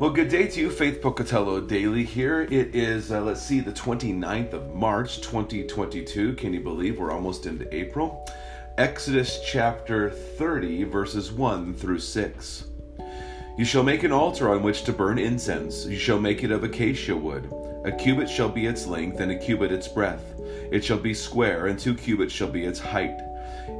Well, 0.00 0.10
good 0.10 0.28
day 0.28 0.48
to 0.48 0.60
you, 0.60 0.70
Faith 0.70 1.00
Pocatello 1.00 1.60
Daily 1.60 2.02
here. 2.02 2.42
It 2.42 2.74
is, 2.74 3.12
uh, 3.12 3.20
let's 3.20 3.40
see, 3.40 3.60
the 3.60 3.70
29th 3.70 4.52
of 4.52 4.74
March, 4.74 5.20
2022. 5.20 6.34
Can 6.34 6.52
you 6.52 6.58
believe 6.58 6.98
we're 6.98 7.12
almost 7.12 7.46
into 7.46 7.72
April? 7.72 8.28
Exodus 8.76 9.38
chapter 9.46 10.10
30, 10.10 10.82
verses 10.82 11.30
1 11.30 11.74
through 11.74 12.00
6. 12.00 12.64
You 13.56 13.64
shall 13.64 13.84
make 13.84 14.02
an 14.02 14.10
altar 14.10 14.50
on 14.50 14.64
which 14.64 14.82
to 14.82 14.92
burn 14.92 15.16
incense. 15.16 15.86
You 15.86 15.96
shall 15.96 16.18
make 16.18 16.42
it 16.42 16.50
of 16.50 16.64
acacia 16.64 17.16
wood. 17.16 17.48
A 17.84 17.92
cubit 17.92 18.28
shall 18.28 18.48
be 18.48 18.66
its 18.66 18.88
length, 18.88 19.20
and 19.20 19.30
a 19.30 19.38
cubit 19.38 19.70
its 19.70 19.86
breadth. 19.86 20.24
It 20.72 20.84
shall 20.84 20.98
be 20.98 21.14
square, 21.14 21.68
and 21.68 21.78
two 21.78 21.94
cubits 21.94 22.32
shall 22.32 22.50
be 22.50 22.64
its 22.64 22.80
height. 22.80 23.20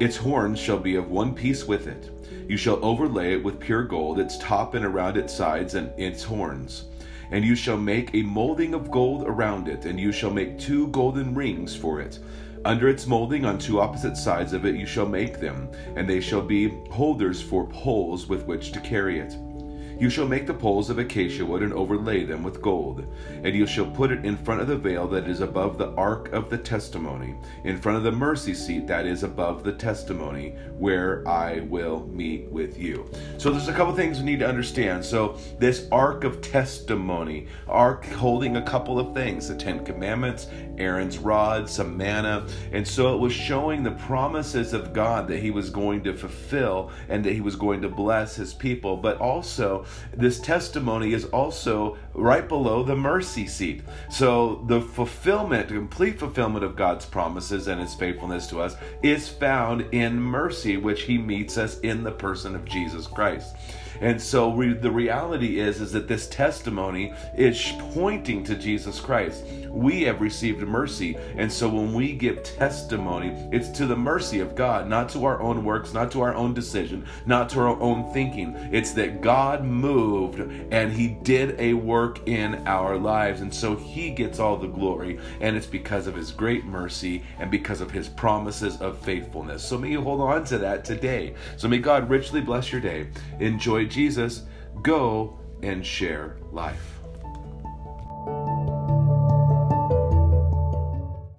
Its 0.00 0.16
horns 0.16 0.58
shall 0.58 0.78
be 0.78 0.94
of 0.96 1.10
one 1.10 1.34
piece 1.34 1.66
with 1.66 1.86
it. 1.86 2.10
You 2.48 2.56
shall 2.56 2.84
overlay 2.84 3.34
it 3.34 3.44
with 3.44 3.60
pure 3.60 3.84
gold, 3.84 4.18
its 4.18 4.38
top 4.38 4.74
and 4.74 4.84
around 4.84 5.16
its 5.16 5.34
sides 5.34 5.74
and 5.74 5.90
its 5.98 6.22
horns. 6.22 6.84
And 7.30 7.44
you 7.44 7.54
shall 7.54 7.76
make 7.76 8.14
a 8.14 8.22
molding 8.22 8.74
of 8.74 8.90
gold 8.90 9.24
around 9.26 9.68
it, 9.68 9.84
and 9.84 10.00
you 10.00 10.10
shall 10.10 10.30
make 10.30 10.58
two 10.58 10.88
golden 10.88 11.34
rings 11.34 11.76
for 11.76 12.00
it. 12.00 12.18
Under 12.64 12.88
its 12.88 13.06
molding, 13.06 13.44
on 13.44 13.58
two 13.58 13.80
opposite 13.80 14.16
sides 14.16 14.52
of 14.52 14.66
it, 14.66 14.74
you 14.74 14.84
shall 14.84 15.06
make 15.06 15.40
them, 15.40 15.68
and 15.96 16.08
they 16.08 16.20
shall 16.20 16.42
be 16.42 16.68
holders 16.90 17.40
for 17.40 17.66
poles 17.68 18.26
with 18.28 18.44
which 18.46 18.72
to 18.72 18.80
carry 18.80 19.18
it. 19.18 19.36
You 20.00 20.08
shall 20.08 20.26
make 20.26 20.46
the 20.46 20.54
poles 20.54 20.88
of 20.88 20.98
acacia 20.98 21.44
wood 21.44 21.62
and 21.62 21.74
overlay 21.74 22.24
them 22.24 22.42
with 22.42 22.62
gold. 22.62 23.04
And 23.44 23.54
you 23.54 23.66
shall 23.66 23.84
put 23.84 24.10
it 24.10 24.24
in 24.24 24.34
front 24.38 24.62
of 24.62 24.66
the 24.66 24.78
veil 24.78 25.06
that 25.08 25.28
is 25.28 25.42
above 25.42 25.76
the 25.76 25.90
ark 25.90 26.32
of 26.32 26.48
the 26.48 26.56
testimony, 26.56 27.36
in 27.64 27.76
front 27.76 27.98
of 27.98 28.04
the 28.04 28.10
mercy 28.10 28.54
seat 28.54 28.86
that 28.86 29.04
is 29.04 29.24
above 29.24 29.62
the 29.62 29.74
testimony, 29.74 30.54
where 30.78 31.22
I 31.28 31.60
will 31.60 32.06
meet 32.06 32.50
with 32.50 32.78
you. 32.78 33.10
So 33.36 33.50
there's 33.50 33.68
a 33.68 33.74
couple 33.74 33.94
things 33.94 34.20
we 34.20 34.24
need 34.24 34.38
to 34.38 34.48
understand. 34.48 35.04
So 35.04 35.36
this 35.58 35.86
ark 35.92 36.24
of 36.24 36.40
testimony, 36.40 37.48
ark 37.68 38.06
holding 38.06 38.56
a 38.56 38.62
couple 38.62 38.98
of 38.98 39.12
things, 39.12 39.48
the 39.48 39.54
Ten 39.54 39.84
Commandments, 39.84 40.48
Aaron's 40.78 41.18
rod, 41.18 41.68
some 41.68 41.94
manna. 41.94 42.46
And 42.72 42.88
so 42.88 43.14
it 43.14 43.18
was 43.18 43.34
showing 43.34 43.82
the 43.82 43.90
promises 43.90 44.72
of 44.72 44.94
God 44.94 45.28
that 45.28 45.40
he 45.40 45.50
was 45.50 45.68
going 45.68 46.02
to 46.04 46.14
fulfill 46.14 46.90
and 47.10 47.22
that 47.22 47.34
he 47.34 47.42
was 47.42 47.54
going 47.54 47.82
to 47.82 47.90
bless 47.90 48.34
his 48.34 48.54
people, 48.54 48.96
but 48.96 49.18
also 49.18 49.84
this 50.16 50.40
testimony 50.40 51.12
is 51.12 51.24
also 51.26 51.96
right 52.14 52.46
below 52.46 52.82
the 52.82 52.96
mercy 52.96 53.46
seat. 53.46 53.82
So 54.10 54.64
the 54.66 54.80
fulfillment, 54.80 55.68
complete 55.68 56.18
fulfillment 56.18 56.64
of 56.64 56.76
God's 56.76 57.06
promises 57.06 57.68
and 57.68 57.80
his 57.80 57.94
faithfulness 57.94 58.46
to 58.48 58.60
us 58.60 58.76
is 59.02 59.28
found 59.28 59.86
in 59.92 60.20
mercy, 60.20 60.76
which 60.76 61.02
he 61.02 61.18
meets 61.18 61.58
us 61.58 61.78
in 61.80 62.02
the 62.02 62.12
person 62.12 62.54
of 62.54 62.64
Jesus 62.64 63.06
Christ. 63.06 63.54
And 64.00 64.20
so 64.20 64.48
we, 64.48 64.72
the 64.72 64.90
reality 64.90 65.60
is 65.60 65.80
is 65.80 65.92
that 65.92 66.08
this 66.08 66.26
testimony 66.28 67.12
is 67.36 67.72
pointing 67.92 68.42
to 68.44 68.56
Jesus 68.56 68.98
Christ. 68.98 69.44
We 69.68 70.02
have 70.02 70.22
received 70.22 70.60
mercy, 70.62 71.16
and 71.36 71.52
so 71.52 71.68
when 71.68 71.92
we 71.92 72.14
give 72.14 72.42
testimony, 72.42 73.36
it's 73.52 73.68
to 73.70 73.86
the 73.86 73.96
mercy 73.96 74.40
of 74.40 74.54
God, 74.54 74.88
not 74.88 75.10
to 75.10 75.26
our 75.26 75.40
own 75.40 75.64
works, 75.64 75.92
not 75.92 76.10
to 76.12 76.22
our 76.22 76.34
own 76.34 76.54
decision, 76.54 77.06
not 77.26 77.50
to 77.50 77.60
our 77.60 77.78
own 77.80 78.12
thinking. 78.12 78.56
It's 78.72 78.92
that 78.92 79.20
God 79.20 79.64
moved 79.80 80.40
and 80.72 80.92
he 80.92 81.08
did 81.08 81.58
a 81.58 81.74
work 81.74 82.28
in 82.28 82.66
our 82.66 82.96
lives, 82.96 83.40
and 83.40 83.52
so 83.52 83.74
he 83.74 84.10
gets 84.10 84.38
all 84.38 84.56
the 84.56 84.66
glory, 84.66 85.18
and 85.40 85.56
it's 85.56 85.66
because 85.66 86.06
of 86.06 86.14
his 86.14 86.30
great 86.32 86.64
mercy 86.64 87.22
and 87.38 87.50
because 87.50 87.80
of 87.80 87.90
his 87.90 88.08
promises 88.08 88.80
of 88.80 88.98
faithfulness. 88.98 89.64
So 89.64 89.78
may 89.78 89.90
you 89.90 90.02
hold 90.02 90.20
on 90.20 90.44
to 90.44 90.58
that 90.58 90.84
today. 90.84 91.34
So 91.56 91.68
may 91.68 91.78
God 91.78 92.08
richly 92.10 92.40
bless 92.40 92.70
your 92.70 92.80
day. 92.80 93.08
Enjoy 93.40 93.86
Jesus, 93.86 94.42
go 94.82 95.38
and 95.62 95.84
share 95.84 96.36
life. 96.52 96.99